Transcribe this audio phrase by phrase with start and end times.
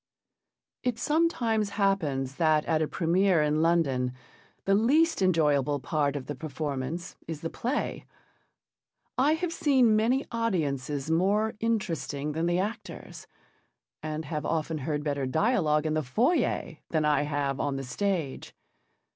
[0.81, 4.13] It sometimes happens that at a première in London
[4.65, 8.07] the least enjoyable part of the performance is the play.
[9.15, 13.27] I have seen many audiences more interesting than the actors,
[14.01, 18.55] and have often heard better dialogue in the foyer than I have on the stage.